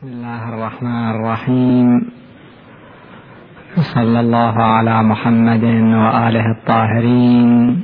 بسم 0.00 0.08
الله 0.08 0.48
الرحمن 0.48 1.10
الرحيم. 1.10 2.10
صلى 3.94 4.20
الله 4.20 4.62
على 4.62 5.02
محمد 5.02 5.64
وآله 5.64 6.46
الطاهرين. 6.56 7.82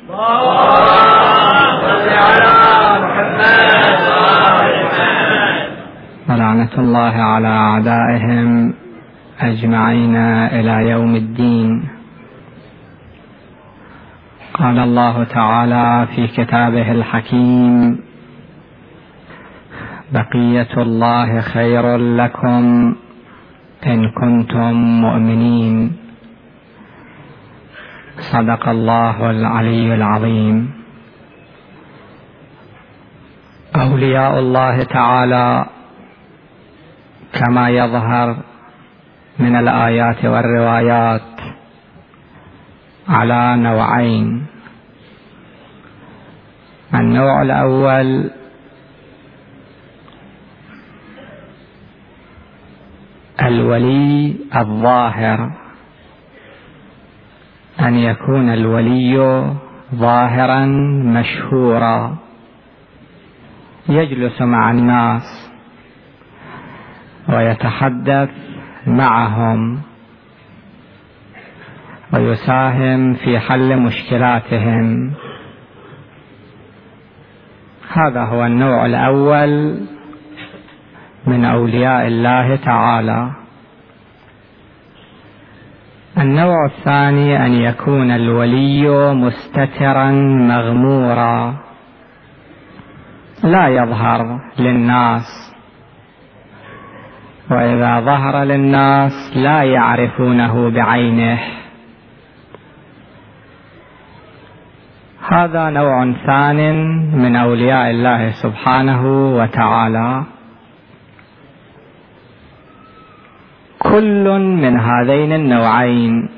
ولعنة 6.28 6.74
الله 6.78 7.14
على 7.22 7.48
أعدائهم 7.48 8.74
أجمعين 9.40 10.16
إلى 10.56 10.90
يوم 10.90 11.14
الدين. 11.16 11.88
قال 14.54 14.78
الله 14.78 15.24
تعالى 15.24 16.06
في 16.16 16.26
كتابه 16.26 16.92
الحكيم 16.92 18.05
بقية 20.12 20.72
الله 20.78 21.40
خير 21.40 21.96
لكم 21.96 22.94
إن 23.86 24.10
كنتم 24.10 24.72
مؤمنين. 25.02 25.96
صدق 28.18 28.68
الله 28.68 29.30
العلي 29.30 29.94
العظيم. 29.94 30.70
أولياء 33.76 34.38
الله 34.38 34.82
تعالى 34.82 35.66
كما 37.32 37.68
يظهر 37.70 38.36
من 39.38 39.56
الآيات 39.56 40.24
والروايات 40.24 41.30
على 43.08 43.56
نوعين. 43.56 44.46
النوع 46.94 47.42
الأول 47.42 48.30
الولي 53.42 54.36
الظاهر. 54.56 55.50
أن 57.80 57.94
يكون 57.94 58.52
الولي 58.52 59.44
ظاهرا 59.94 60.66
مشهورا. 61.04 62.16
يجلس 63.88 64.42
مع 64.42 64.70
الناس 64.70 65.52
ويتحدث 67.28 68.30
معهم 68.86 69.80
ويساهم 72.12 73.14
في 73.14 73.38
حل 73.38 73.76
مشكلاتهم. 73.76 75.12
هذا 77.92 78.24
هو 78.24 78.46
النوع 78.46 78.86
الأول 78.86 79.80
من 81.26 81.44
أولياء 81.44 82.06
الله 82.06 82.56
تعالى. 82.56 83.30
النوع 86.18 86.66
الثاني 86.66 87.46
أن 87.46 87.52
يكون 87.52 88.10
الولي 88.10 89.14
مستترا 89.14 90.10
مغمورا. 90.50 91.54
لا 93.44 93.68
يظهر 93.68 94.40
للناس. 94.58 95.56
وإذا 97.50 98.00
ظهر 98.00 98.44
للناس 98.44 99.12
لا 99.36 99.62
يعرفونه 99.62 100.70
بعينه. 100.70 101.38
هذا 105.28 105.70
نوع 105.70 106.12
ثان 106.26 106.58
من 107.22 107.36
أولياء 107.36 107.90
الله 107.90 108.30
سبحانه 108.30 109.32
وتعالى. 109.36 110.35
كل 113.92 114.24
من 114.38 114.80
هذين 114.80 115.32
النوعين. 115.32 116.28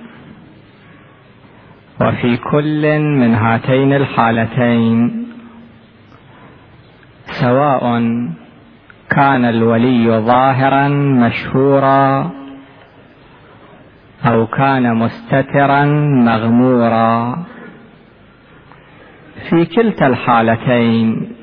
وفي 2.00 2.36
كل 2.36 2.98
من 2.98 3.34
هاتين 3.34 3.92
الحالتين. 3.92 5.26
سواء 7.24 7.82
كان 9.10 9.44
الولي 9.44 10.20
ظاهرا 10.20 10.88
مشهورا 10.88 12.30
أو 14.26 14.46
كان 14.46 14.94
مستترا 14.96 15.84
مغمورا. 16.28 17.38
في 19.50 19.64
كلتا 19.64 20.06
الحالتين 20.06 21.37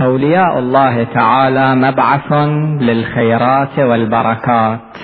أولياء 0.00 0.58
الله 0.58 1.04
تعالى 1.04 1.74
مبعث 1.74 2.32
للخيرات 2.80 3.78
والبركات. 3.78 4.96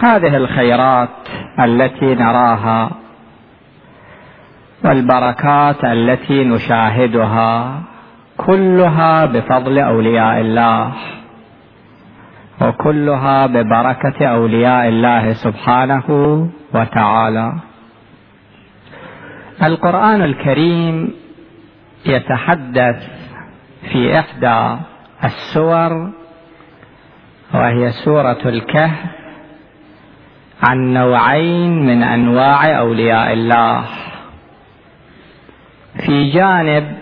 هذه 0.00 0.36
الخيرات 0.36 1.08
التي 1.60 2.14
نراها 2.14 2.90
والبركات 4.84 5.84
التي 5.84 6.44
نشاهدها 6.44 7.80
كلها 8.36 9.26
بفضل 9.26 9.78
أولياء 9.78 10.40
الله 10.40 10.92
وكلها 12.60 13.46
ببركة 13.46 14.26
أولياء 14.26 14.88
الله 14.88 15.32
سبحانه 15.32 16.08
وتعالى. 16.74 17.52
القرآن 19.62 20.22
الكريم 20.22 21.21
يتحدث 22.06 23.08
في 23.92 24.18
إحدى 24.18 24.80
السور 25.24 26.10
وهي 27.54 27.90
سورة 27.90 28.38
الكهف 28.46 29.10
عن 30.62 30.94
نوعين 30.94 31.86
من 31.86 32.02
أنواع 32.02 32.78
أولياء 32.78 33.32
الله. 33.32 33.84
في 36.06 36.30
جانب 36.30 36.98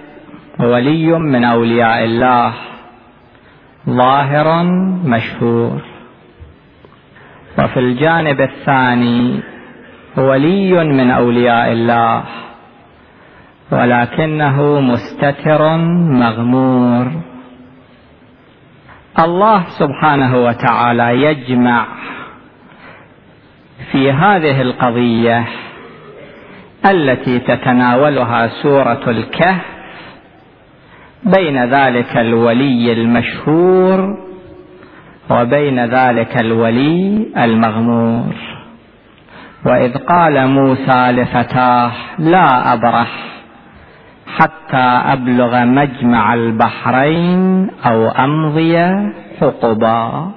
ولي 0.59 1.19
من 1.19 1.44
أولياء 1.44 2.05
الله 2.05 2.55
ظاهر 3.88 4.65
مشهور. 5.05 5.81
وفي 7.59 7.81
الجانب 7.81 8.41
الثاني 8.41 9.41
ولي 10.17 10.84
من 10.84 11.11
أولياء 11.11 11.72
الله. 11.72 12.25
ولكنه 13.72 14.81
مستتر 14.81 15.76
مغمور. 16.22 17.06
الله 19.19 19.64
سبحانه 19.78 20.36
وتعالى 20.44 21.22
يجمع 21.22 21.86
في 23.92 24.12
هذه 24.12 24.62
القضية 24.62 25.44
التي 26.91 27.38
تتناولها 27.38 28.48
سورة 28.62 29.10
الكهف 29.10 29.64
بين 31.25 31.64
ذلك 31.64 32.16
الولي 32.16 32.92
المشهور 32.92 34.16
وبين 35.31 35.84
ذلك 35.84 36.41
الولي 36.41 37.26
المغمور. 37.37 38.34
وإذ 39.66 39.98
قال 39.98 40.47
موسى 40.47 41.12
لفتاه 41.12 41.92
لا 42.19 42.72
أبرح. 42.72 43.39
حتى 44.38 44.86
أبلغ 45.12 45.64
مجمع 45.64 46.34
البحرين 46.34 47.70
أو 47.86 48.08
أمضي 48.08 48.76
حقبا. 49.41 50.30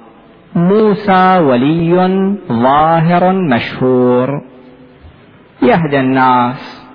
موسى 0.54 1.38
ولي 1.38 1.92
ظاهر 2.52 3.32
مشهور. 3.32 4.28
يهدي 5.62 6.00
الناس 6.00 6.86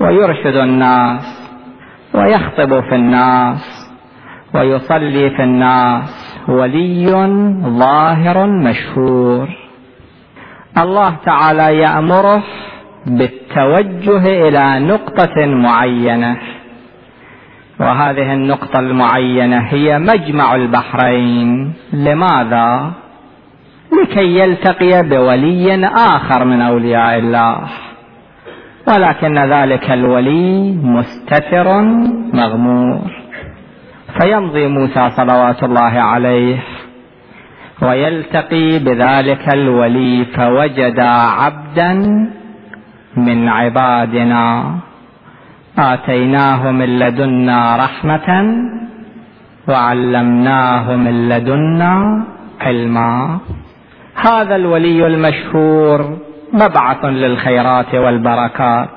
ويرشد 0.00 0.56
الناس 0.56 1.50
ويخطب 2.14 2.80
في 2.80 2.94
الناس 2.94 3.90
ويصلي 4.54 5.30
في 5.30 5.42
الناس. 5.42 6.40
ولي 6.48 7.06
ظاهر 7.64 8.46
مشهور. 8.46 9.48
الله 10.78 11.16
تعالى 11.24 11.78
يأمره 11.78 12.42
بالتوجه 13.06 14.48
إلى 14.48 14.86
نقطة 14.86 15.46
معينة. 15.46 16.36
وهذه 17.80 18.32
النقطة 18.32 18.80
المعينة 18.80 19.58
هي 19.58 19.98
مجمع 19.98 20.54
البحرين. 20.54 21.72
لماذا؟ 21.92 22.92
لكي 24.02 24.38
يلتقي 24.38 25.02
بولي 25.02 25.86
آخر 25.86 26.44
من 26.44 26.60
أولياء 26.60 27.18
الله. 27.18 27.58
ولكن 28.88 29.38
ذلك 29.38 29.90
الولي 29.90 30.72
مستتر 30.72 31.82
مغمور. 32.32 33.24
فيمضي 34.20 34.66
موسى 34.66 35.10
صلوات 35.10 35.62
الله 35.62 36.00
عليه 36.00 36.58
ويلتقي 37.82 38.78
بذلك 38.78 39.54
الولي 39.54 40.24
فوجد 40.24 41.00
عبدا 41.00 42.02
من 43.16 43.48
عبادنا. 43.48 44.74
اتيناه 45.78 46.70
من 46.70 46.98
لدنا 46.98 47.76
رحمة 47.76 48.54
وعلمناه 49.68 50.96
من 50.96 51.28
لدنا 51.28 52.24
علما. 52.60 53.38
هذا 54.14 54.56
الولي 54.56 55.06
المشهور 55.06 56.18
مبعث 56.52 57.04
للخيرات 57.04 57.94
والبركات. 57.94 58.88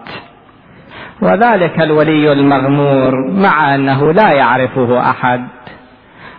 وذلك 1.22 1.82
الولي 1.82 2.34
المغمور 2.34 3.32
مع 3.32 3.76
أنه 3.76 4.14
لا 4.14 4.32
يعرفه 4.32 5.10
أحد 5.10 5.48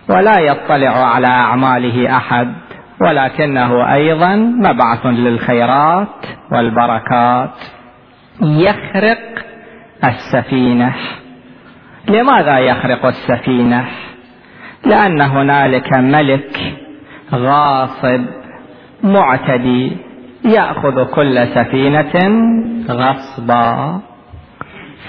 ولا 0.09 0.39
يطلع 0.39 1.05
على 1.13 1.27
أعماله 1.27 2.17
أحد. 2.17 2.53
ولكنه 3.01 3.93
أيضا 3.93 4.35
مبعث 4.35 5.05
للخيرات 5.05 6.25
والبركات. 6.51 7.53
يخرق 8.41 9.19
السفينة. 10.03 10.93
لماذا 12.07 12.59
يخرق 12.59 13.05
السفينة؟ 13.05 13.85
لأن 14.85 15.21
هنالك 15.21 15.93
ملك 15.97 16.77
غاصب 17.33 18.25
معتدي 19.03 19.97
يأخذ 20.45 21.03
كل 21.03 21.47
سفينة 21.47 22.13
غصبا. 22.89 23.99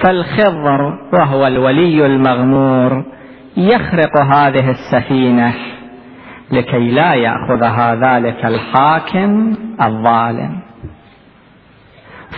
فالخضر 0.00 0.98
وهو 1.12 1.46
الولي 1.46 2.06
المغمور 2.06 3.04
يخرق 3.56 4.20
هذه 4.20 4.70
السفينة. 4.70 5.54
لكي 6.52 6.90
لا 6.90 7.14
ياخذها 7.14 7.94
ذلك 7.94 8.44
الحاكم 8.44 9.54
الظالم. 9.82 10.60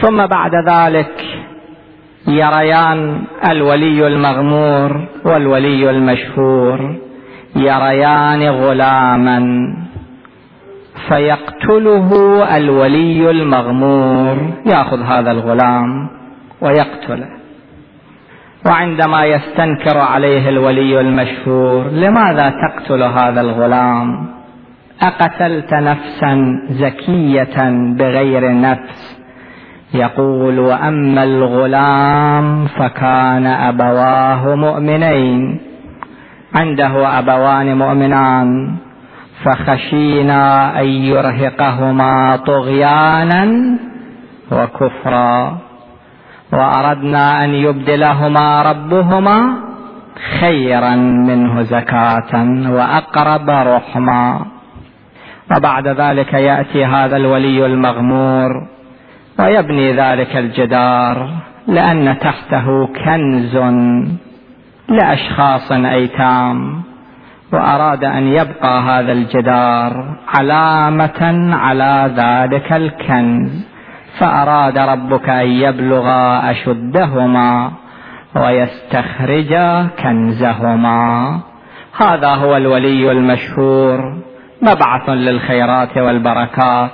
ثم 0.01 0.27
بعد 0.27 0.51
ذلك 0.69 1.25
يريان 2.29 3.23
الولي 3.51 4.07
المغمور 4.07 5.09
والولي 5.25 5.91
المشهور. 5.91 6.97
يريان 7.57 8.43
غلاما 8.49 9.41
فيقتله 11.09 12.11
الولي 12.57 13.31
المغمور. 13.31 14.37
يأخذ 14.67 15.03
هذا 15.03 15.31
الغلام 15.31 16.09
ويقتله. 16.61 17.42
وعندما 18.67 19.25
يستنكر 19.25 19.99
عليه 19.99 20.49
الولي 20.49 21.01
المشهور 21.01 21.89
لماذا 21.89 22.51
تقتل 22.51 23.03
هذا 23.03 23.41
الغلام؟ 23.41 24.27
أقتلت 25.03 25.75
نفسا 25.75 26.59
زكية 26.71 27.71
بغير 27.99 28.61
نفس. 28.61 29.23
يقول 29.95 30.59
وأما 30.59 31.25
الغلام 31.25 32.67
فكان 32.67 33.47
أبواه 33.47 34.55
مؤمنين. 34.55 35.61
عنده 36.55 37.19
أبوان 37.19 37.79
مؤمنان 37.79 38.77
فخشينا 39.45 40.81
أن 40.81 40.87
يرهقهما 40.87 42.37
طغيانا 42.37 43.79
وكفرا. 44.53 45.59
وأردنا 46.53 47.45
أن 47.45 47.51
يبدلهما 47.51 48.63
ربهما 48.63 49.55
خيرا 50.41 50.95
منه 51.29 51.63
زكاة 51.63 52.33
وأقرب 52.71 53.51
رحما. 53.51 54.47
وبعد 55.57 55.89
ذلك 55.89 56.33
يأتي 56.35 56.85
هذا 56.85 57.17
الولي 57.17 57.67
المغمور 57.67 58.51
ويبني 59.39 59.93
ذلك 59.93 60.37
الجدار 60.37 61.29
لأن 61.67 62.19
تحته 62.19 62.87
كنز 63.05 63.57
لأشخاص 64.89 65.73
أيتام 65.73 66.83
وأراد 67.53 68.05
أن 68.05 68.27
يبقى 68.29 68.83
هذا 68.83 69.13
الجدار 69.13 70.17
علامة 70.29 71.51
على 71.57 72.11
ذلك 72.17 72.73
الكنز. 72.73 73.72
فأراد 74.19 74.79
ربك 74.79 75.29
أن 75.29 75.49
يبلغ 75.49 76.07
أشدهما 76.51 77.73
ويستخرج 78.37 79.55
كنزهما. 80.03 81.41
هذا 81.97 82.29
هو 82.29 82.57
الولي 82.57 83.13
المشهور 83.13 84.23
مبعث 84.63 85.11
للخيرات 85.11 85.99
والبركات. 85.99 86.91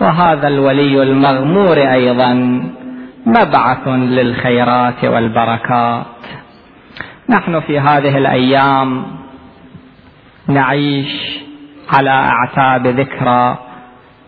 وهذا 0.00 0.48
الولي 0.48 1.02
المغمور 1.02 1.76
أيضا 1.76 2.32
مبعث 3.26 3.88
للخيرات 3.88 5.04
والبركات. 5.04 6.06
نحن 7.28 7.60
في 7.60 7.80
هذه 7.80 8.18
الأيام 8.18 9.02
نعيش 10.48 11.40
على 11.92 12.10
أعتاب 12.10 12.86
ذكرى 12.86 13.58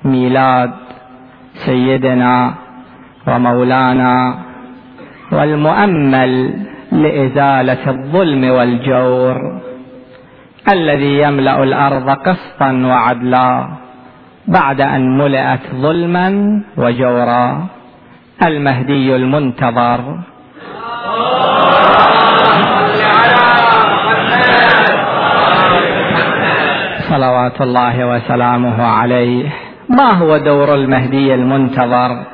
ميلاد 0.05 0.73
سيدنا 1.67 2.55
ومولانا 3.27 4.35
والمؤمل 5.33 6.33
لإزالة 6.93 7.91
الظلم 7.91 8.51
والجور 8.51 9.37
الذي 10.73 11.19
يملأ 11.19 11.63
الأرض 11.63 12.11
قسطا 12.11 12.71
وعدلا 12.73 13.69
بعد 14.47 14.81
أن 14.81 15.19
ملئت 15.19 15.61
ظلما 15.75 16.29
وجورا 16.77 17.67
المهدي 18.47 19.17
المنتظر. 19.17 20.01
صلوات 27.09 27.61
الله 27.61 27.97
وسلامه 28.07 28.87
عليه. 28.87 29.62
ما 29.99 30.15
هو 30.15 30.37
دور 30.39 30.75
المهدي 30.75 31.35
المنتظر؟ 31.35 32.25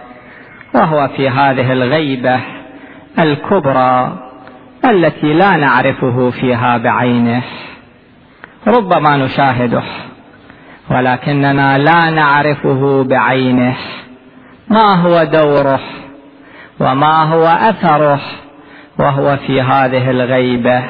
وهو 0.74 1.08
في 1.08 1.28
هذه 1.28 1.72
الغيبة 1.72 2.40
الكبرى 3.18 4.18
التي 4.84 5.34
لا 5.34 5.56
نعرفه 5.56 6.30
فيها 6.30 6.78
بعينه. 6.78 7.42
ربما 8.66 9.16
نشاهده 9.16 9.82
ولكننا 10.90 11.78
لا 11.78 12.10
نعرفه 12.10 13.04
بعينه. 13.04 13.76
ما 14.68 14.94
هو 14.94 15.24
دوره؟ 15.24 15.80
وما 16.80 17.22
هو 17.22 17.46
أثره؟ 17.46 18.20
وهو 18.98 19.36
في 19.36 19.62
هذه 19.62 20.10
الغيبة. 20.10 20.84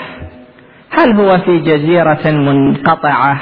هل 0.91 1.13
هو 1.13 1.39
في 1.39 1.59
جزيرة 1.59 2.31
منقطعة؟ 2.31 3.41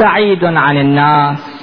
بعيد 0.00 0.44
عن 0.44 0.76
الناس؟ 0.76 1.55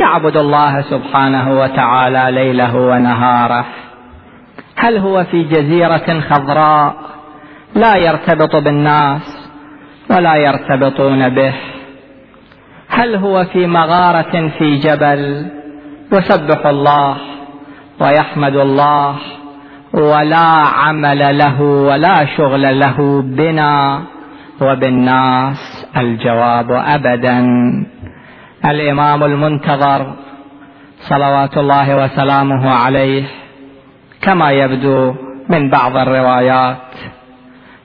يعبد 0.00 0.36
الله 0.36 0.80
سبحانه 0.80 1.60
وتعالى 1.60 2.24
ليله 2.30 2.76
ونهاره. 2.76 3.64
هل 4.76 4.98
هو 4.98 5.24
في 5.24 5.42
جزيرة 5.42 6.20
خضراء؟ 6.20 6.94
لا 7.74 7.96
يرتبط 7.96 8.56
بالناس 8.56 9.50
ولا 10.10 10.34
يرتبطون 10.34 11.28
به. 11.28 11.54
هل 12.88 13.16
هو 13.16 13.44
في 13.44 13.66
مغارة 13.66 14.48
في 14.58 14.76
جبل؟ 14.76 15.46
يسبح 16.12 16.66
الله 16.66 17.16
ويحمد 18.00 18.56
الله 18.56 19.16
ولا 19.94 20.46
عمل 20.84 21.38
له 21.38 21.62
ولا 21.62 22.24
شغل 22.24 22.80
له 22.80 23.22
بنا 23.22 24.02
وبالناس. 24.60 25.86
الجواب 25.96 26.70
ابدا. 26.70 27.38
الإمام 28.64 29.24
المنتظر 29.24 30.12
صلوات 31.08 31.56
الله 31.58 32.04
وسلامه 32.04 32.70
عليه 32.70 33.24
كما 34.22 34.50
يبدو 34.50 35.14
من 35.48 35.70
بعض 35.70 35.96
الروايات 35.96 36.76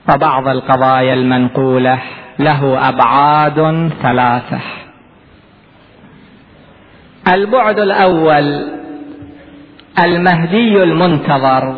وبعض 0.08 0.48
القضايا 0.48 1.14
المنقولة 1.14 1.98
له 2.38 2.88
أبعاد 2.88 3.90
ثلاثة. 4.02 4.60
البعد 7.32 7.78
الأول 7.78 8.68
المهدي 9.98 10.82
المنتظر 10.82 11.74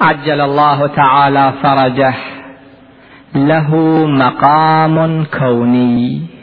عجل 0.00 0.40
الله 0.40 0.86
تعالى 0.86 1.52
فرجه 1.62 2.14
له 3.34 3.76
مقام 4.06 5.24
كوني. 5.24 6.33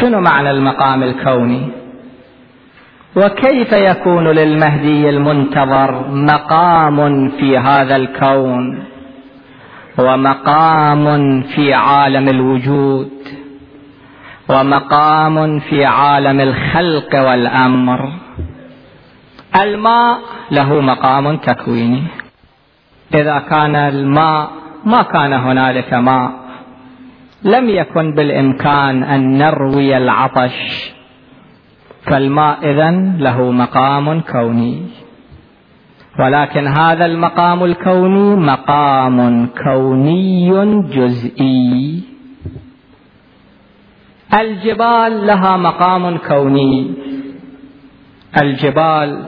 شنو 0.00 0.20
معنى 0.20 0.50
المقام 0.50 1.02
الكوني؟ 1.02 1.68
وكيف 3.16 3.72
يكون 3.72 4.28
للمهدي 4.28 5.10
المنتظر 5.10 6.08
مقام 6.08 7.28
في 7.28 7.58
هذا 7.58 7.96
الكون؟ 7.96 8.84
ومقام 9.98 11.42
في 11.42 11.74
عالم 11.74 12.28
الوجود؟ 12.28 13.10
ومقام 14.48 15.58
في 15.58 15.84
عالم 15.84 16.40
الخلق 16.40 17.20
والأمر؟ 17.20 18.12
الماء 19.60 20.18
له 20.50 20.80
مقام 20.80 21.36
تكويني. 21.36 22.02
إذا 23.14 23.38
كان 23.38 23.76
الماء 23.76 24.50
ما 24.84 25.02
كان 25.02 25.32
هنالك 25.32 25.94
ماء. 25.94 26.43
لم 27.44 27.68
يكن 27.68 28.14
بالإمكان 28.14 29.02
أن 29.02 29.38
نروي 29.38 29.96
العطش 29.96 30.92
فالماء 32.06 32.58
إذن 32.70 33.16
له 33.18 33.50
مقام 33.50 34.20
كوني. 34.20 34.82
ولكن 36.20 36.66
هذا 36.66 37.06
المقام 37.06 37.64
الكوني 37.64 38.36
مقام 38.36 39.48
كوني 39.64 40.50
جزئي. 40.82 42.02
الجبال 44.34 45.26
لها 45.26 45.56
مقام 45.56 46.16
كوني. 46.16 46.94
الجبال 48.42 49.24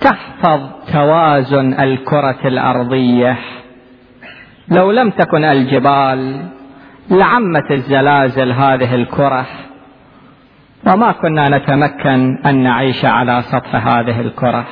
تحفظ 0.00 0.60
توازن 0.92 1.72
الكرة 1.80 2.40
الأرضية. 2.44 3.38
لو 4.68 4.90
لم 4.90 5.10
تكن 5.10 5.44
الجبال 5.44 6.48
لعمت 7.10 7.70
الزلازل 7.70 8.52
هذه 8.52 8.94
الكرة. 8.94 9.46
وما 10.86 11.12
كنا 11.12 11.58
نتمكن 11.58 12.38
أن 12.46 12.62
نعيش 12.62 13.04
على 13.04 13.42
سطح 13.42 13.86
هذه 13.86 14.20
الكرة. 14.20 14.66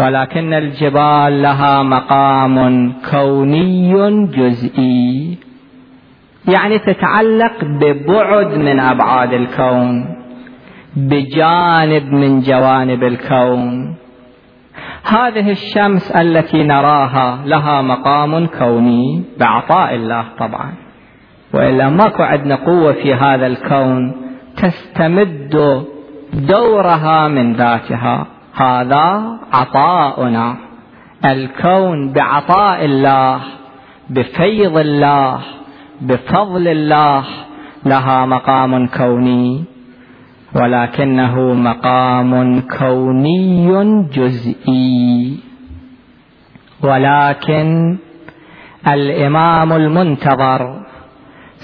ولكن 0.00 0.52
الجبال 0.52 1.42
لها 1.42 1.82
مقام 1.82 2.92
كوني 3.10 4.26
جزئي. 4.26 5.38
يعني 6.48 6.78
تتعلق 6.78 7.64
ببعد 7.64 8.54
من 8.54 8.80
أبعاد 8.80 9.32
الكون 9.32 10.16
بجانب 10.96 12.12
من 12.12 12.40
جوانب 12.40 13.04
الكون. 13.04 13.96
هذه 15.04 15.50
الشمس 15.50 16.10
التي 16.10 16.62
نراها 16.62 17.38
لها 17.44 17.82
مقام 17.82 18.46
كوني 18.46 19.24
بعطاء 19.38 19.94
الله 19.94 20.24
طبعا. 20.38 20.85
وإلا 21.52 21.88
ماكو 21.88 22.22
عندنا 22.22 22.54
قوة 22.54 22.92
في 22.92 23.14
هذا 23.14 23.46
الكون 23.46 24.12
تستمد 24.56 25.84
دورها 26.32 27.28
من 27.28 27.52
ذاتها. 27.52 28.26
هذا 28.54 29.38
عطاؤنا. 29.52 30.56
الكون 31.24 32.12
بعطاء 32.12 32.84
الله 32.84 33.40
بفيض 34.10 34.76
الله 34.78 35.40
بفضل 36.00 36.68
الله. 36.68 37.24
لها 37.86 38.26
مقام 38.26 38.86
كوني 38.86 39.64
ولكنه 40.54 41.54
مقام 41.54 42.60
كوني 42.60 44.02
جزئي. 44.12 45.36
ولكن 46.82 47.98
الإمام 48.88 49.72
المنتظر 49.72 50.85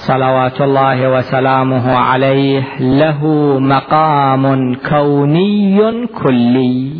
صلوات 0.09 0.61
الله 0.61 1.11
وسلامه 1.11 1.97
عليه 1.97 2.63
له 2.81 3.27
مقام 3.59 4.75
كوني 4.75 6.07
كلي. 6.07 6.93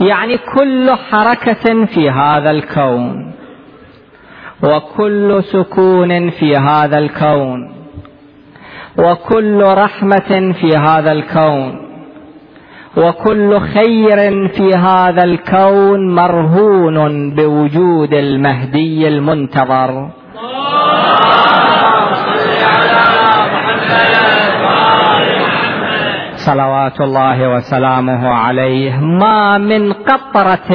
يعني 0.00 0.38
كل 0.38 0.90
حركة 0.90 1.84
في 1.84 2.10
هذا 2.10 2.50
الكون 2.50 3.32
وكل 4.62 5.42
سكون 5.44 6.30
في 6.30 6.56
هذا 6.56 6.98
الكون 6.98 7.74
وكل 8.98 9.62
رحمة 9.62 10.52
في 10.60 10.76
هذا 10.76 11.12
الكون 11.12 11.84
وكل 12.96 13.60
خير 13.60 14.48
في 14.48 14.70
هذا 14.76 15.24
الكون 15.24 16.14
مرهون 16.14 17.34
بوجود 17.34 18.14
المهدي 18.14 19.08
المنتظر. 19.08 20.10
صلوات 26.46 27.00
الله 27.00 27.38
وسلامه 27.54 28.28
عليه 28.28 29.00
ما 29.00 29.58
من 29.58 29.92
قطرة 29.92 30.70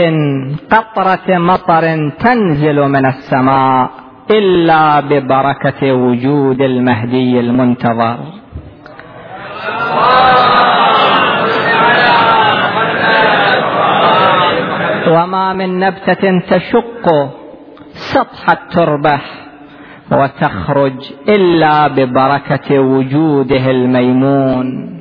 قطرة 0.71 1.37
مطر 1.37 1.85
تنزل 2.19 2.77
من 2.95 3.05
السماء 3.05 3.89
إلا 4.31 4.99
ببركة 4.99 5.93
وجود 5.93 6.61
المهدي 6.61 7.39
المنتظر. 7.39 8.17
وما 15.07 15.53
من 15.53 15.79
نبتة 15.79 16.23
تشق 16.49 17.05
سطح 17.91 18.49
التربة 18.49 19.19
وتخرج 20.11 20.97
إلا 21.29 21.87
ببركة 21.87 22.79
وجوده 22.79 23.71
الميمون. 23.71 24.98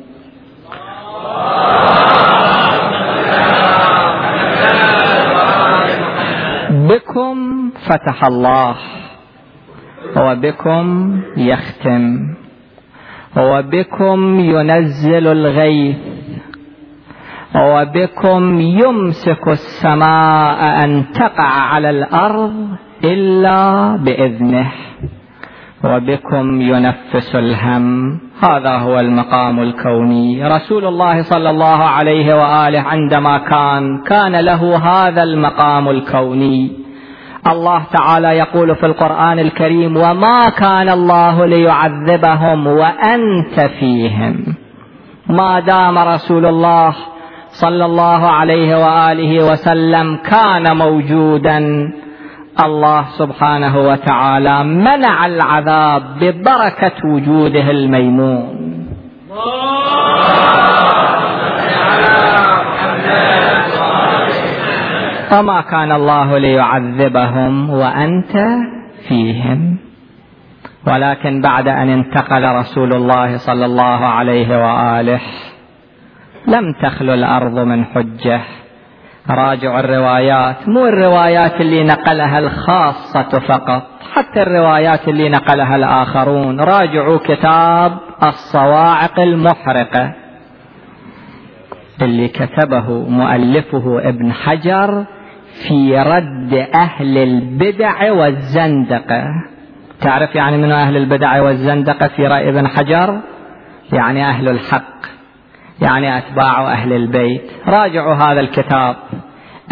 فتح 7.88 8.25
الله. 8.25 8.75
وبكم 10.16 11.21
يختم. 11.37 12.18
وبكم 13.37 14.40
ينزل 14.40 15.26
الغيث. 15.26 15.97
وبكم 17.54 18.61
يمسك 18.61 19.49
السماء 19.49 20.85
أن 20.85 21.12
تقع 21.12 21.50
على 21.50 21.90
الأرض 21.90 22.68
إلا 23.04 23.97
بإذنه. 23.97 24.73
وبكم 25.85 26.61
ينفس 26.61 27.37
الهم. 27.37 28.21
هذا 28.42 28.76
هو 28.76 29.00
المقام 29.00 29.61
الكوني. 29.61 30.49
رسول 30.49 30.85
الله 30.85 31.23
صلى 31.23 31.50
الله 31.50 31.85
عليه 31.85 32.35
وآله 32.35 32.80
عندما 32.80 33.38
كان 33.38 34.02
كان 34.07 34.37
له 34.37 34.76
هذا 34.76 35.23
المقام 35.23 35.88
الكوني. 35.88 36.88
الله 37.47 37.83
تعالى 37.92 38.28
يقول 38.28 38.76
في 38.76 38.87
القرآن 38.87 39.38
الكريم 39.38 39.97
وما 39.97 40.49
كان 40.49 40.88
الله 40.88 41.47
ليعذبهم 41.47 42.66
وأنت 42.66 43.61
فيهم. 43.80 44.57
ما 45.28 45.61
دام 45.61 45.99
رسول 45.99 46.47
الله 46.47 46.95
صلى 47.49 47.85
الله 47.85 48.26
عليه 48.28 48.76
وآله 48.85 49.52
وسلم 49.52 50.16
كان 50.16 50.76
موجودا 50.76 51.59
الله 52.64 53.04
سبحانه 53.18 53.78
وتعالى 53.78 54.64
منع 54.64 55.26
العذاب 55.26 56.02
ببركة 56.21 56.97
وجوده 57.04 57.71
الميمون. 57.71 58.68
وما 65.33 65.61
كان 65.61 65.93
الله 65.93 66.39
ليعذبهم 66.39 67.71
وأنت 67.71 68.35
فيهم. 69.09 69.77
ولكن 70.87 71.41
بعد 71.41 71.69
أن 71.69 71.89
انتقل 71.89 72.55
رسول 72.55 72.93
الله 72.93 73.37
صلى 73.37 73.65
الله 73.65 74.07
عليه 74.07 74.65
وآله 74.65 75.21
لم 76.47 76.73
تخلو 76.83 77.15
الأرض 77.15 77.59
من 77.59 77.85
حجة. 77.85 78.41
راجعوا 79.31 79.81
الروايات 79.81 80.69
مو 80.69 80.87
الروايات 80.87 81.61
اللي 81.61 81.85
نقلها 81.85 82.39
الخاصة 82.39 83.39
فقط 83.39 83.83
حتى 84.13 84.43
الروايات 84.43 85.09
اللي 85.09 85.29
نقلها 85.29 85.77
الآخرون. 85.77 86.61
راجعوا 86.61 87.19
كتاب 87.19 87.99
الصواعق 88.23 89.21
المحرقة 89.21 90.13
اللي 92.03 92.29
كتبه 92.29 93.09
مؤلفه 93.09 94.09
ابن 94.09 94.33
حجر 94.33 95.05
في 95.69 95.99
رد 95.99 96.55
أهل 96.75 97.19
البدع 97.19 98.12
والزندقة. 98.12 99.25
تعرف 100.00 100.35
يعني 100.35 100.57
من 100.57 100.73
أهل 100.73 100.97
البدع 100.97 101.43
والزندقة 101.43 102.09
في 102.09 102.27
رأي 102.27 102.49
ابن 102.49 102.69
حجر؟ 102.69 103.21
يعني 103.93 104.29
أهل 104.29 104.49
الحق 104.49 104.99
يعني 105.83 106.19
أتباع 106.19 106.73
أهل 106.73 106.93
البيت. 106.93 107.43
راجعوا 107.67 108.15
هذا 108.15 108.41
الكتاب 108.41 108.97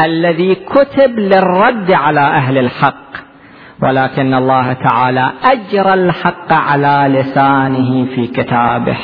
الذي 0.00 0.54
كتب 0.54 1.18
للرد 1.18 1.92
على 1.92 2.20
أهل 2.20 2.58
الحق. 2.58 3.06
ولكن 3.82 4.34
الله 4.34 4.72
تعالى 4.72 5.30
أجرى 5.44 5.94
الحق 5.94 6.52
على 6.52 7.18
لسانه 7.18 8.04
في 8.14 8.26
كتابه. 8.26 8.96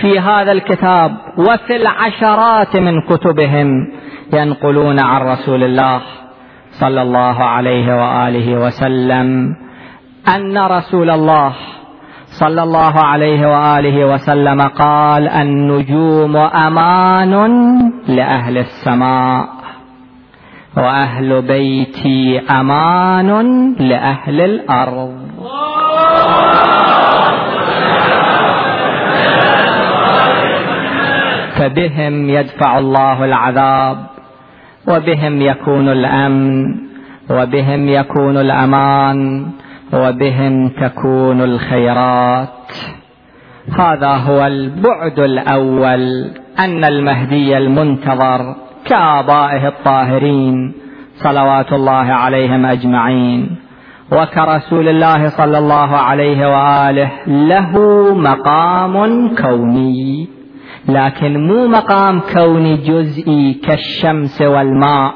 في 0.00 0.18
هذا 0.18 0.52
الكتاب 0.52 1.16
وفي 1.38 1.76
العشرات 1.76 2.76
من 2.76 3.02
كتبهم 3.02 3.92
ينقلون 4.32 5.00
عن 5.00 5.20
رسول 5.22 5.64
الله 5.64 6.00
صلى 6.70 7.02
الله 7.02 7.44
عليه 7.44 7.86
وآله 7.96 8.60
وسلم 8.60 9.56
أن 10.28 10.58
رسول 10.58 11.10
الله 11.10 11.52
صلى 12.40 12.62
الله 12.62 12.94
عليه 13.00 13.46
وآله 13.46 14.04
وسلم 14.04 14.60
قال 14.60 15.28
النجوم 15.28 16.36
أمان 16.36 17.34
لأهل 18.08 18.58
السماء 18.58 19.48
وأهل 20.76 21.42
بيتي 21.42 22.40
أمان 22.40 23.30
لأهل 23.78 24.40
الأرض. 24.40 25.30
فبهم 31.58 32.30
يدفع 32.30 32.78
الله 32.78 33.24
العذاب. 33.24 33.96
وبهم 34.88 35.42
يكون 35.42 35.88
الأمن 35.88 36.74
وبهم 37.30 37.88
يكون 37.88 38.36
الأمان 38.36 39.46
وبهم 39.92 40.68
تكون 40.68 41.40
الخيرات. 41.40 42.48
هذا 43.78 44.16
هو 44.16 44.46
البعد 44.46 45.18
الأول 45.18 46.30
أن 46.58 46.84
المهدي 46.84 47.58
المنتظر 47.58 48.56
كآبائه 48.84 49.68
الطاهرين 49.68 50.72
صلوات 51.14 51.72
الله 51.72 52.12
عليهم 52.12 52.66
أجمعين. 52.66 53.56
وكرسول 54.12 54.88
الله 54.88 55.28
صلى 55.28 55.58
الله 55.58 55.96
عليه 55.96 56.40
وآله 56.52 57.10
له 57.26 57.72
مقام 58.14 59.34
كوني. 59.34 60.39
لكن 60.88 61.46
مو 61.46 61.66
مقام 61.66 62.20
كوني 62.20 62.76
جزئي 62.76 63.54
كالشمس 63.54 64.42
والماء 64.42 65.14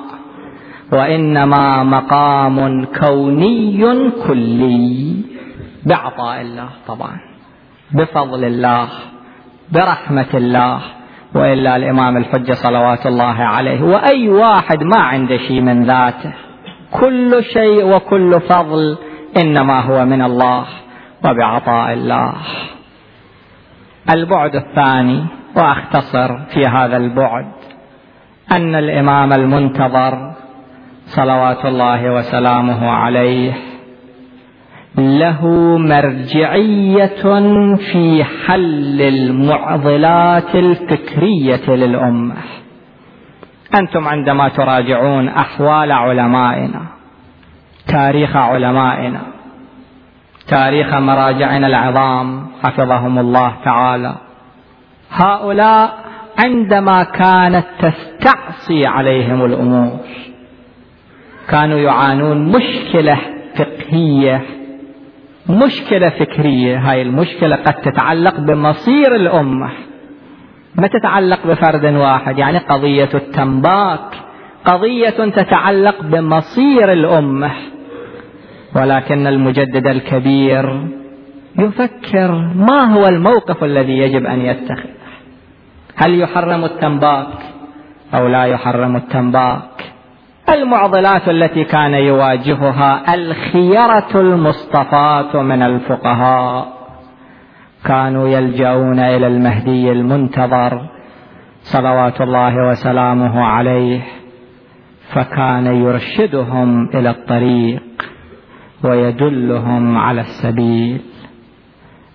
وإنما 0.93 1.83
مقام 1.83 2.85
كوني 2.85 4.11
كلي 4.27 5.17
بعطاء 5.87 6.41
الله 6.41 6.69
طبعا 6.87 7.21
بفضل 7.93 8.45
الله 8.45 8.89
برحمة 9.73 10.27
الله 10.35 10.81
وإلا 11.35 11.77
الإمام 11.77 12.17
الحجة 12.17 12.53
صلوات 12.53 13.07
الله 13.07 13.35
عليه 13.35 13.83
وأي 13.83 14.29
واحد 14.29 14.83
ما 14.83 14.99
عنده 14.99 15.37
شيء 15.37 15.61
من 15.61 15.85
ذاته 15.85 16.33
كل 16.91 17.45
شيء 17.45 17.85
وكل 17.85 18.41
فضل 18.41 18.97
إنما 19.37 19.81
هو 19.81 20.05
من 20.05 20.23
الله 20.23 20.65
وبعطاء 21.25 21.93
الله. 21.93 22.35
البعد 24.11 24.57
الثاني 24.57 25.25
وأختصر 25.57 26.39
في 26.39 26.67
هذا 26.67 26.97
البعد 26.97 27.47
أن 28.53 28.75
الإمام 28.75 29.33
المنتظر 29.33 30.33
صلوات 31.07 31.65
الله 31.65 32.11
وسلامه 32.13 32.91
عليه 32.91 33.53
له 34.99 35.47
مرجعية 35.79 37.23
في 37.93 38.25
حل 38.25 39.03
المعضلات 39.03 40.55
الفكرية 40.55 41.69
للأمة. 41.69 42.35
أنتم 43.81 44.09
عندما 44.09 44.49
تراجعون 44.49 45.29
أحوال 45.29 45.93
علمائنا 45.93 46.81
تاريخ 47.89 48.37
علمائنا 48.37 49.21
تاريخ 50.49 50.95
مراجعنا 50.95 51.67
العظام 51.67 52.47
حفظهم 52.63 53.19
الله 53.19 53.53
تعالى 53.65 54.15
هؤلاء 55.15 56.05
عندما 56.45 57.03
كانت 57.03 57.67
تستعصي 57.79 58.87
عليهم 58.87 59.45
الأمور 59.45 60.01
كانوا 61.49 61.79
يعانون 61.79 62.49
مشكلة 62.49 63.19
فقهية 63.57 64.43
مشكلة 65.49 66.09
فكرية. 66.09 66.79
هاي 66.79 67.03
المشكلة 67.03 67.57
قد 67.57 67.75
تتعلق 67.75 68.41
بمصير 68.41 69.15
الأمة 69.15 69.71
ما 70.75 70.87
تتعلق 70.87 71.47
بفرد 71.47 71.85
واحد. 71.85 72.39
يعني 72.39 72.59
قضية 72.59 73.09
التنباك 73.15 74.15
قضية 74.65 75.11
تتعلق 75.11 76.03
بمصير 76.03 76.93
الأمة 76.93 77.51
ولكن 78.77 79.27
المجدد 79.27 79.87
الكبير 79.87 80.87
يفكر 81.59 82.33
ما 82.57 82.95
هو 82.95 83.07
الموقف 83.07 83.65
الذي 83.65 83.99
يجب 83.99 84.27
أن 84.27 84.41
يتخذ. 84.41 84.89
هل 85.97 86.21
يحرم 86.21 86.65
التنباك 86.65 87.27
أو 88.15 88.27
لا 88.29 88.45
يحرم 88.45 88.97
التنباك؟ 88.97 89.63
المعضلات 90.49 91.29
التي 91.29 91.65
كان 91.65 91.95
يواجهها 91.95 93.15
الخيرة 93.15 94.21
المصطفاة 94.21 95.43
من 95.43 95.63
الفقهاء. 95.63 96.69
كانوا 97.85 98.29
يلجؤون 98.29 98.99
إلى 98.99 99.27
المهدي 99.27 99.93
المنتظر 99.93 100.83
صلوات 101.63 102.21
الله 102.21 102.69
وسلامه 102.69 103.45
عليه 103.45 104.01
فكان 105.13 105.67
يرشدهم 105.67 106.89
إلى 106.95 107.11
الطريق 107.11 107.83
ويدلهم 108.85 109.99
على 109.99 110.21
السبيل. 110.21 111.01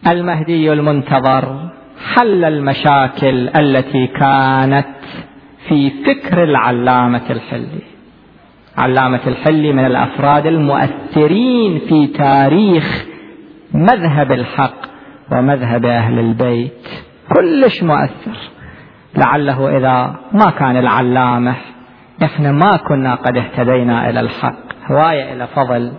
المهدي 0.07 0.73
المنتظر 0.73 1.69
حل 2.05 2.45
المشاكل 2.45 3.49
التي 3.49 4.07
كانت 4.07 4.87
في 5.67 5.89
فكر 5.89 6.43
العلامة 6.43 7.21
الحلي. 7.29 7.81
علامة 8.77 9.19
الحلي 9.27 9.73
من 9.73 9.85
الأفراد 9.85 10.45
المؤثرين 10.45 11.79
في 11.89 12.07
تاريخ 12.07 13.05
مذهب 13.73 14.31
الحق 14.31 14.75
ومذهب 15.31 15.85
أهل 15.85 16.19
البيت. 16.19 16.87
كلش 17.35 17.83
مؤثر. 17.83 18.37
لعله 19.17 19.77
إذا 19.77 20.15
ما 20.33 20.51
كان 20.59 20.77
العلامة 20.77 21.55
إحنا 22.23 22.51
ما 22.51 22.77
كنا 22.77 23.15
قد 23.15 23.37
اهتدينا 23.37 24.09
إلى 24.09 24.19
الحق 24.19 24.91
هواية 24.91 25.33
إلى 25.33 25.47
فضل 25.47 25.91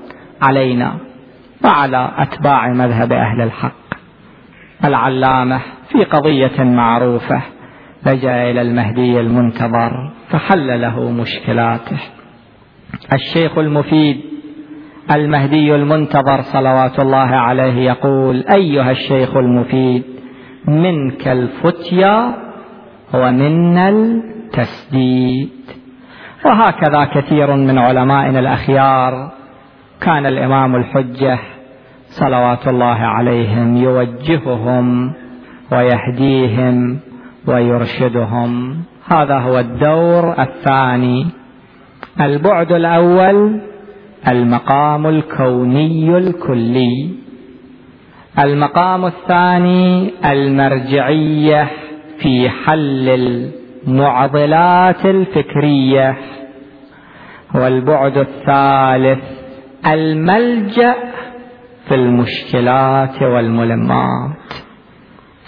علينا 0.43 0.95
وعلى 1.65 2.11
أتباع 2.19 2.69
مذهب 2.69 3.13
أهل 3.13 3.41
الحق. 3.41 3.90
العلامة 4.85 5.61
في 5.89 6.05
قضية 6.05 6.63
معروفة 6.65 7.43
لجأ 8.07 8.51
إلى 8.51 8.63
المهدي 8.63 9.21
المنتظر 9.21 10.11
فحل 10.29 10.81
له 10.81 11.11
مشكلاته. 11.11 11.99
الشيخ 13.13 13.59
المفيد 13.59 14.21
المهدي 15.11 15.75
المنتظر 15.75 16.43
صلوات 16.43 17.01
الله 17.01 17.19
عليه 17.19 17.91
يقول 17.91 18.45
أيها 18.55 18.91
الشيخ 18.91 19.37
المفيد 19.37 20.03
منك 20.69 21.29
الفتيا 21.29 22.35
ومنا 23.15 23.89
التسديد. 23.89 25.51
وهكذا 26.45 27.05
كثير 27.05 27.57
من 27.57 27.79
علمائنا 27.79 28.39
الأخيار 28.39 29.33
كان 30.01 30.27
الإمام 30.27 30.77
الحجة 30.77 31.39
صلوات 32.11 32.69
الله 32.69 32.87
عليهم 32.87 33.77
يوجههم 33.77 35.13
ويهديهم 35.73 37.01
ويرشدهم. 37.47 38.77
هذا 39.07 39.39
هو 39.39 39.59
الدور 39.59 40.35
الثاني. 40.43 41.27
البعد 42.21 42.73
الأول 42.73 43.61
المقام 44.29 45.07
الكوني 45.07 46.19
الكلي. 46.19 47.11
المقام 48.39 49.07
الثاني 49.07 50.11
المرجعية 50.25 51.69
في 52.19 52.49
حل 52.49 53.09
المعضلات 53.87 55.07
الفكرية. 55.07 56.17
والبعد 57.55 58.19
الثالث 58.19 59.25
الملجأ 59.87 60.95
في 61.91 61.97
المشكلات 61.97 63.23
والملمات. 63.23 64.31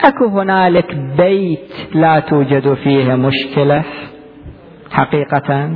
أكو 0.04 0.26
هنالك 0.26 0.94
بيت 0.94 1.94
لا 1.94 2.20
توجد 2.20 2.74
فيه 2.74 3.14
مشكلة 3.14 3.82
حقيقة؟ 4.90 5.70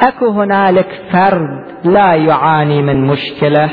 أكو 0.00 0.28
هنالك 0.30 1.02
فرد 1.12 1.64
لا 1.84 2.14
يعاني 2.14 2.82
من 2.82 3.06
مشكلة؟ 3.06 3.70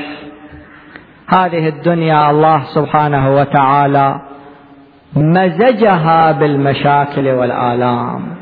هذه 1.28 1.68
الدنيا 1.68 2.32
الله 2.32 2.64
سبحانه 2.64 3.36
وتعالى 3.36 4.22
مزجها 5.16 6.32
بالمشاكل 6.32 7.28
والآلام. 7.28 8.36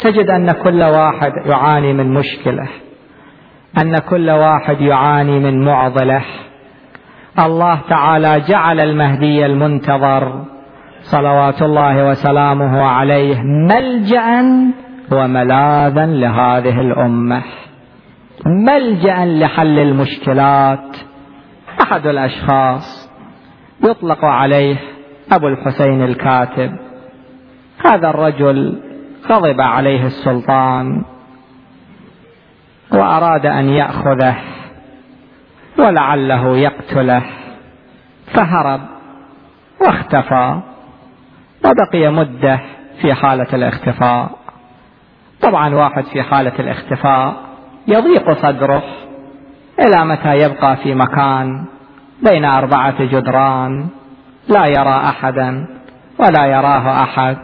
تجد 0.00 0.30
أن 0.30 0.52
كل 0.52 0.82
واحد 0.82 1.32
يعاني 1.46 1.92
من 1.92 2.14
مشكلة. 2.14 2.68
أن 3.78 3.98
كل 3.98 4.30
واحد 4.30 4.80
يعاني 4.80 5.38
من 5.40 5.64
معضلة. 5.64 6.22
الله 7.38 7.80
تعالى 7.88 8.40
جعل 8.40 8.80
المهدي 8.80 9.46
المنتظر 9.46 10.44
صلوات 11.00 11.62
الله 11.62 12.08
وسلامه 12.10 12.82
عليه 12.82 13.42
ملجأ 13.42 14.42
وملاذا 15.12 16.06
لهذه 16.06 16.80
الأمة. 16.80 17.42
ملجأ 18.46 19.24
لحل 19.24 19.78
المشكلات. 19.78 20.96
أحد 21.82 22.06
الأشخاص 22.06 23.10
يطلق 23.84 24.24
عليه 24.24 24.76
أبو 25.32 25.48
الحسين 25.48 26.02
الكاتب. 26.04 26.72
هذا 27.84 28.10
الرجل 28.10 28.80
غضب 29.30 29.60
عليه 29.60 30.04
السلطان. 30.04 31.04
وأراد 32.92 33.46
أن 33.46 33.68
يأخذه 33.68 34.36
ولعله 35.78 36.56
يقتله 36.56 37.22
فهرب 38.34 38.80
واختفى 39.80 40.60
وبقي 41.64 42.08
مدة 42.12 42.60
في 43.02 43.14
حالة 43.14 43.46
الاختفاء. 43.52 44.30
طبعا 45.42 45.74
واحد 45.74 46.04
في 46.04 46.22
حالة 46.22 46.52
الاختفاء 46.58 47.36
يضيق 47.86 48.32
صدره 48.42 48.82
إلى 49.80 50.04
متى 50.04 50.34
يبقى 50.38 50.76
في 50.76 50.94
مكان 50.94 51.64
بين 52.30 52.44
أربعة 52.44 53.04
جدران 53.04 53.88
لا 54.48 54.66
يرى 54.66 54.96
أحدا 55.08 55.66
ولا 56.18 56.46
يراه 56.46 57.02
أحد 57.02 57.36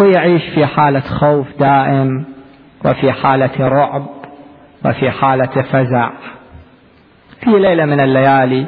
ويعيش 0.00 0.42
في 0.54 0.66
حالة 0.66 1.00
خوف 1.00 1.46
دائم 1.58 2.24
وفي 2.84 3.12
حالة 3.12 3.68
رعب. 3.68 4.06
وفي 4.84 5.10
حالة 5.10 5.62
فزع. 5.62 6.10
في 7.40 7.50
ليلة 7.50 7.84
من 7.84 8.00
الليالي 8.00 8.66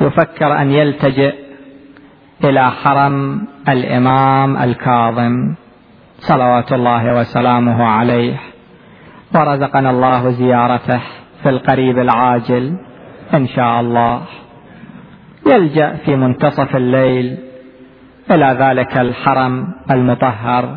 يفكر 0.00 0.60
أن 0.60 0.70
يلتجئ 0.70 1.34
إلى 2.44 2.70
حرم 2.70 3.46
الإمام 3.68 4.56
الكاظم 4.56 5.54
صلوات 6.18 6.72
الله 6.72 7.20
وسلامه 7.20 7.84
عليه. 7.84 8.40
ورزقنا 9.34 9.90
الله 9.90 10.30
زيارته 10.30 11.00
في 11.42 11.48
القريب 11.48 11.98
العاجل 11.98 12.76
إن 13.34 13.46
شاء 13.46 13.80
الله. 13.80 14.22
يلجأ 15.46 15.96
في 16.04 16.16
منتصف 16.16 16.76
الليل 16.76 17.38
إلى 18.30 18.56
ذلك 18.60 18.98
الحرم 18.98 19.66
المطهر. 19.90 20.76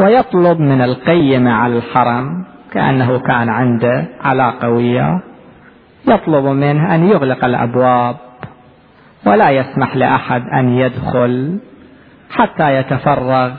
ويطلب 0.00 0.60
من 0.60 0.82
القيم 0.82 1.48
على 1.48 1.76
الحرم 1.76 2.44
كأنه 2.76 3.18
كان 3.18 3.48
عنده 3.48 4.04
علاقة 4.20 4.68
وياه. 4.68 5.20
يطلب 6.08 6.44
منه 6.44 6.94
أن 6.94 7.08
يغلق 7.08 7.44
الأبواب 7.44 8.16
ولا 9.26 9.50
يسمح 9.50 9.96
لأحد 9.96 10.42
أن 10.48 10.68
يدخل 10.68 11.58
حتى 12.30 12.76
يتفرغ 12.76 13.52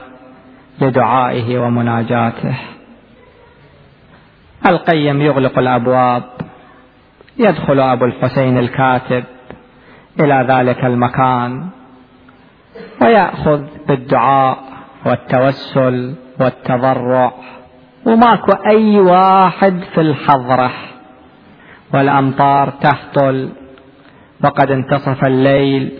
لدعائه 0.82 1.60
ومناجاته. 1.60 2.58
القيم 4.67 5.21
يغلق 5.21 5.60
الأبواب. 5.60 6.23
يدخل 7.38 7.80
أبو 7.80 8.06
الحسين 8.06 8.58
الكاتب 8.58 9.23
إلى 10.19 10.45
ذلك 10.49 10.86
المكان 10.86 11.67
ويأخذ 13.01 13.62
بالدعاء 13.88 14.58
والتوسل 15.06 16.15
والتضرع. 16.39 17.34
وماكو 18.05 18.51
أي 18.51 18.99
واحد 18.99 19.79
في 19.93 20.01
الحضرة 20.01 20.71
والأمطار 21.93 22.69
تهطل. 22.69 23.49
وقد 24.43 24.71
انتصف 24.71 25.25
الليل. 25.25 25.91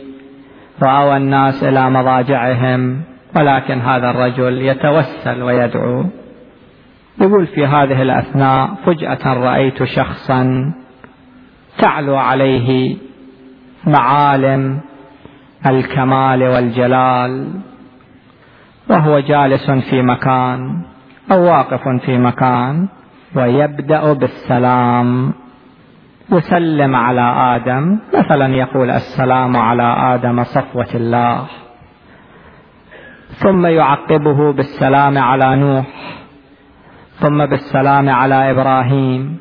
وأوى 0.82 1.18
الناس 1.18 1.64
إلى 1.64 1.90
مضاجعهم. 1.90 3.02
ولكن 3.36 3.82
هذا 3.82 4.10
الرجل 4.10 4.62
يتوسل 4.62 5.44
ويدعو. 5.44 6.06
يقول 7.22 7.48
في 7.48 7.66
هذه 7.66 8.02
الأثناء 8.02 8.70
فجأة 8.86 9.34
رأيت 9.34 9.84
شخصا 9.84 10.74
تعلو 11.78 12.18
عليه 12.18 12.98
معالم 13.88 14.80
الكمال 15.66 16.44
والجلال. 16.44 17.48
وهو 18.90 19.20
جالس 19.20 19.72
في 19.72 20.02
مكان 20.02 20.82
أو 21.32 21.44
واقف 21.44 21.88
في 22.06 22.18
مكان 22.18 22.88
ويبدأ 23.36 24.14
بالسلام. 24.14 25.34
يسلم 26.32 26.96
على 26.96 27.56
آدم. 27.56 28.00
مثلا 28.20 28.56
يقول 28.56 28.90
السلام 28.92 29.58
على 29.58 29.84
آدم 30.14 30.44
صفوة 30.44 30.88
الله. 30.96 31.46
ثم 33.28 33.66
يعقبه 33.66 34.54
بالسلام 34.54 35.18
على 35.18 35.56
نوح. 35.56 35.86
ثم 37.20 37.46
بالسلام 37.46 38.10
على 38.10 38.52
إبراهيم. 38.52 39.38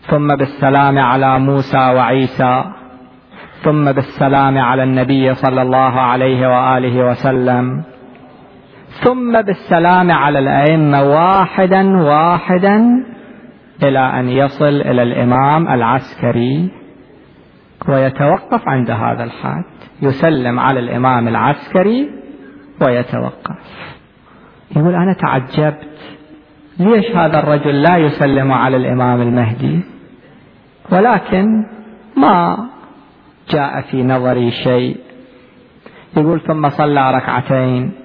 ثم 0.00 0.36
بالسلام 0.36 0.98
على 0.98 1.38
موسى 1.38 1.78
وعيسى. 1.78 2.64
ثم 3.62 3.92
بالسلام 3.92 4.58
على 4.58 4.82
النبي 4.82 5.34
صلى 5.34 5.62
الله 5.62 6.00
عليه 6.00 6.48
وآله 6.48 7.06
وسلم. 7.06 7.82
ثم 8.90 9.42
بالسلام 9.42 10.10
على 10.10 10.38
الأئمة 10.38 11.02
واحدا 11.02 12.02
واحدا 12.02 13.04
إلى 13.82 13.98
أن 13.98 14.28
يصل 14.28 14.64
إلى 14.64 15.02
الإمام 15.02 15.68
العسكري 15.68 16.70
ويتوقف 17.88 18.68
عند 18.68 18.90
هذا 18.90 19.24
الحد 19.24 19.64
يسلم 20.02 20.60
على 20.60 20.80
الإمام 20.80 21.28
العسكري 21.28 22.10
ويتوقف. 22.82 23.58
يقول 24.76 24.94
أنا 24.94 25.12
تعجبت. 25.12 25.88
ليش 26.78 27.16
هذا 27.16 27.38
الرجل 27.38 27.82
لا 27.82 27.96
يسلم 27.96 28.52
على 28.52 28.76
الإمام 28.76 29.22
المهدي؟ 29.22 29.80
ولكن 30.92 31.46
ما 32.16 32.56
جاء 33.50 33.80
في 33.80 34.02
نظري 34.02 34.50
شيء. 34.50 34.96
يقول 36.16 36.40
ثم 36.40 36.68
صلى 36.68 37.14
ركعتين. 37.14 37.99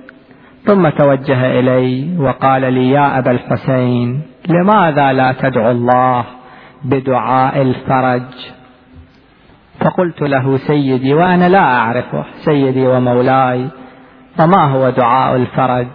ثم 0.66 0.90
توجه 0.90 1.60
إلي 1.60 2.18
وقال 2.20 2.74
لي 2.74 2.90
يا 2.90 3.20
أبا 3.20 3.32
الحسين 3.32 4.22
لماذا 4.50 5.14
لا 5.14 5.32
تدعو 5.32 5.72
الله 5.72 6.26
بدعاء 6.84 7.62
الفرج؟ 7.62 8.24
فقلت 9.80 10.22
له 10.22 10.58
سيدي 10.58 11.14
وأنا 11.14 11.50
لا 11.50 11.60
أعرفه 11.60 12.26
سيدي 12.36 12.88
ومولاي 12.88 13.68
وما 14.40 14.64
هو 14.64 14.90
دعاء 14.90 15.36
الفرج؟ 15.36 15.88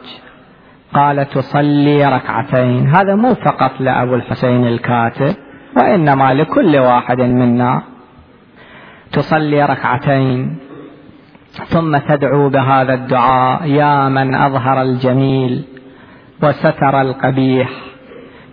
قال 0.94 1.28
تصلي 1.28 2.04
ركعتين. 2.04 2.87
هذا 2.88 3.14
مو 3.14 3.35
فقط 3.35 3.80
لأبو 3.80 4.14
الحسين 4.14 4.66
الكاتب 4.66 5.35
وإنما 5.76 6.35
لكل 6.35 6.76
واحد 6.76 7.20
منا. 7.20 7.83
تصلي 9.12 9.64
ركعتين. 9.64 10.59
ثم 11.50 11.96
تدعو 11.96 12.48
بهذا 12.48 12.94
الدعاء 12.94 13.66
يا 13.66 14.08
من 14.08 14.34
أظهر 14.34 14.82
الجميل 14.82 15.64
وستر 16.42 17.00
القبيح 17.00 17.70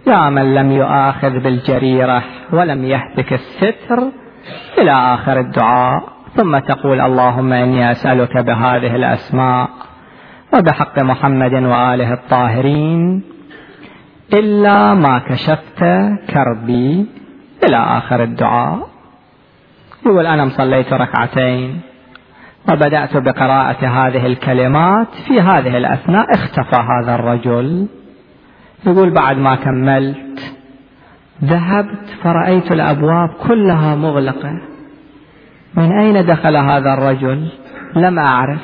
يا 0.07 0.29
من 0.29 0.55
لم 0.55 0.71
يؤاخذ 0.71 1.39
بالجريرة 1.39 2.23
ولم 2.51 2.83
يهتك 2.83 3.33
الستر 3.33 4.03
إلى 4.77 4.91
آخر 4.91 5.39
الدعاء. 5.39 6.03
ثم 6.35 6.57
تقول 6.57 7.01
اللهم 7.01 7.53
إني 7.53 7.91
أسألك 7.91 8.37
بهذه 8.37 8.95
الأسماء 8.95 9.69
وبحق 10.53 10.99
محمد 10.99 11.53
وآله 11.53 12.13
الطاهرين 12.13 13.23
إلا 14.33 14.93
ما 14.93 15.19
كشفت 15.19 15.79
كربي 16.33 17.05
إلى 17.63 17.77
آخر 17.77 18.23
الدعاء. 18.23 18.87
يقول 20.05 20.25
أنا 20.27 20.45
مصليت 20.45 20.93
ركعتين. 20.93 21.81
وبدأت 22.69 23.17
بقراءة 23.17 23.87
هذه 23.87 24.25
الكلمات 24.25 25.07
في 25.27 25.41
هذه 25.41 25.77
الأثناء 25.77 26.25
اختفى 26.35 26.75
هذا 26.75 27.15
الرجل. 27.15 27.87
يقول 28.87 29.09
بعد 29.09 29.37
ما 29.37 29.55
كملت 29.55 30.55
ذهبت 31.43 32.09
فرأيت 32.23 32.71
الأبواب 32.71 33.29
كلها 33.47 33.95
مغلقة. 33.95 34.61
من 35.75 35.99
أين 35.99 36.25
دخل 36.25 36.55
هذا 36.55 36.93
الرجل؟ 36.93 37.47
لم 37.95 38.19
أعرف. 38.19 38.61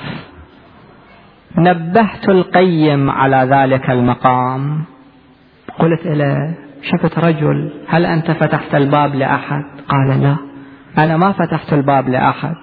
نبهت 1.58 2.30
القيم 2.30 3.10
على 3.10 3.48
ذلك 3.52 3.90
المقام. 3.90 4.84
قلت 5.80 6.06
له 6.06 6.56
شفت 6.82 7.20
رجل 7.20 7.72
هل 7.88 8.06
أنت 8.06 8.32
فتحت 8.32 8.76
الباب 8.76 9.16
لأحد؟ 9.16 9.64
قال 9.90 10.22
لا 10.24 10.36
أنا 10.98 11.18
ما 11.18 11.32
فتحت 11.32 11.74
الباب 11.74 12.10
لأحد. 12.10 12.56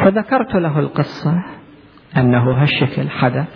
فذكرت 0.00 0.54
له 0.54 0.78
القصة 0.78 1.42
أنه 2.16 2.62
هالشكل 2.62 3.10
حدث 3.10 3.46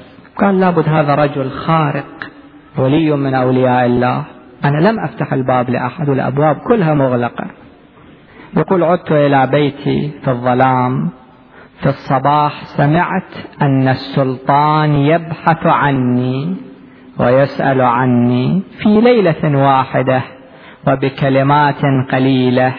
قال 0.40 0.60
لابد 0.60 0.88
هذا 0.88 1.14
رجل 1.14 1.50
خارق 1.50 2.30
ولي 2.78 3.16
من 3.16 3.34
أولياء 3.34 3.86
الله. 3.86 4.24
أنا 4.64 4.88
لم 4.88 5.00
أفتح 5.00 5.32
الباب 5.32 5.70
لأحد 5.70 6.08
والأبواب 6.08 6.56
كلها 6.56 6.94
مغلقة. 6.94 7.46
يقول 8.56 8.82
عدت 8.82 9.12
إلى 9.12 9.46
بيتي 9.46 10.10
في 10.24 10.30
الظلام. 10.30 11.10
في 11.80 11.86
الصباح 11.88 12.64
سمعت 12.64 13.32
أن 13.62 13.88
السلطان 13.88 14.94
يبحث 14.94 15.66
عني 15.66 16.56
ويسأل 17.18 17.80
عني 17.80 18.62
في 18.78 19.00
ليلة 19.00 19.58
واحدة 19.58 20.22
وبكلمات 20.88 21.82
قليلة 22.12 22.74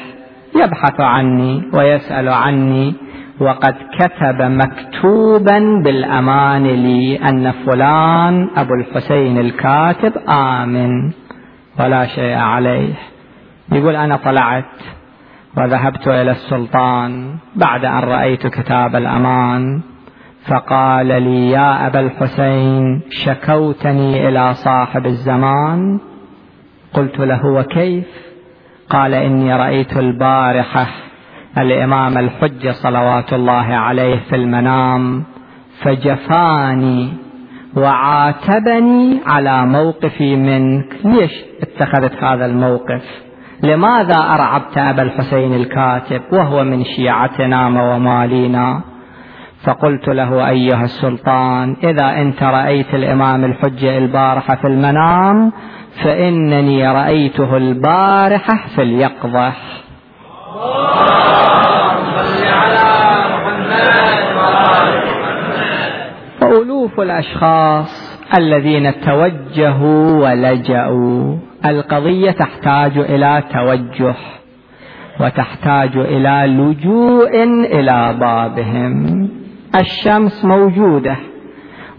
يبحث 0.56 1.00
عني 1.00 1.64
ويسأل 1.74 2.30
عني. 2.30 3.05
وقد 3.40 3.76
كتب 4.00 4.42
مكتوبا 4.42 5.82
بالأمان 5.84 6.64
لي 6.64 7.20
أن 7.30 7.52
فلان 7.52 8.50
أبو 8.58 8.74
الحسين 8.74 9.38
الكاتب 9.38 10.14
آمن 10.30 11.12
ولا 11.80 12.06
شيء 12.06 12.36
عليه. 12.36 12.94
يقول 13.72 13.96
أنا 13.96 14.16
طلعت 14.16 14.66
وذهبت 15.58 16.08
إلى 16.08 16.32
السلطان 16.32 17.36
بعد 17.56 17.86
أن 17.86 18.00
رأيت 18.00 18.48
كتاب 18.48 18.96
الأمان. 18.96 19.82
فقال 20.48 21.08
لي 21.08 21.50
يا 21.50 21.88
أبا 21.88 22.00
الحسين 22.00 23.02
شكوتني 23.10 24.28
إلى 24.28 24.54
صاحب 24.54 25.06
الزمان. 25.06 26.00
قلت 26.94 27.20
له 27.20 27.46
وكيف؟ 27.46 28.06
قال 28.90 29.14
إني 29.14 29.56
رأيت 29.56 29.98
البارحة 29.98 30.88
الإمام 31.58 32.18
الحجة 32.18 32.72
صلوات 32.72 33.34
الله 33.34 33.76
عليه 33.76 34.20
في 34.30 34.36
المنام 34.36 35.24
فجفاني 35.82 37.14
وعاتبني 37.78 39.20
على 39.26 39.66
موقفي 39.66 40.36
منك. 40.36 40.86
ليش 41.06 41.32
اتخذت 41.62 42.24
هذا 42.24 42.46
الموقف؟ 42.46 43.04
لماذا 43.64 44.18
أرعبت 44.18 44.78
أبا 44.78 45.02
الحسين 45.02 45.54
الكاتب 45.54 46.22
وهو 46.32 46.64
من 46.64 46.84
شيعتنا 46.84 47.68
وموالينا؟ 47.68 48.82
فقلت 49.64 50.08
له 50.08 50.50
أيها 50.50 50.84
السلطان 50.84 51.76
إذا 51.84 52.22
أنت 52.22 52.44
رأيت 52.44 52.94
الإمام 52.94 53.46
الحجة 53.46 53.98
البارحة 53.98 54.56
في 54.56 54.68
المنام 54.68 55.52
فإنني 56.04 56.88
رأيته 56.88 57.58
البارحة 57.58 58.68
في 58.76 58.82
اليقظة. 58.82 59.54
وألوف 66.42 67.00
الأشخاص 67.00 68.20
الذين 68.38 69.02
توجهوا 69.02 70.30
ولجأوا. 70.30 71.38
القضية 71.66 72.32
تحتاج 72.32 72.98
إلى 72.98 73.44
توجه 73.54 74.16
وتحتاج 75.20 75.98
إلى 75.98 76.46
لجوء 76.48 77.44
إلى 77.80 78.16
بابهم 78.20 79.30
الشمس 79.80 80.46
موجودة 80.46 81.16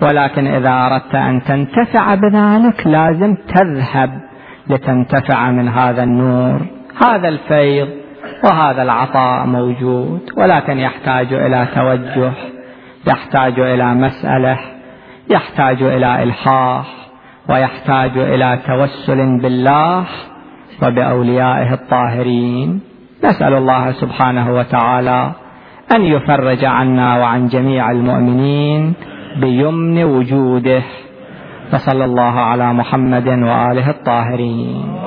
ولكن 0.02 0.46
إذا 0.46 0.70
أردت 0.70 1.14
أن 1.14 1.42
تنتفع 1.42 2.14
بذلك 2.14 2.86
لازم 2.86 3.34
تذهب 3.54 4.10
لتنتفع 4.70 5.50
من 5.50 5.68
هذا 5.68 6.02
النور. 6.02 6.60
هذا 7.02 7.28
الفيض 7.28 7.88
وهذا 8.44 8.82
العطاء 8.82 9.46
موجود 9.46 10.20
ولكن 10.36 10.78
يحتاج 10.78 11.32
إلى 11.32 11.66
توجه 11.74 12.32
يحتاج 13.06 13.60
إلى 13.60 13.94
مسألة 13.94 14.58
يحتاج 15.30 15.82
إلى 15.82 16.22
إلحاح 16.22 16.86
ويحتاج 17.50 18.18
إلى 18.18 18.58
توسل 18.66 19.40
بالله 19.42 20.04
وبأوليائه 20.82 21.74
الطاهرين. 21.74 22.80
نسأل 23.24 23.54
الله 23.54 23.92
سبحانه 23.92 24.54
وتعالى 24.54 25.32
أن 25.94 26.02
يفرج 26.02 26.64
عنا 26.64 27.18
وعن 27.18 27.48
جميع 27.48 27.90
المؤمنين 27.90 28.94
بيمن 29.40 30.04
وجوده. 30.04 30.82
وصلى 31.72 32.04
الله 32.04 32.40
على 32.40 32.72
محمد 32.72 33.28
وآله 33.28 33.90
الطاهرين. 33.90 34.98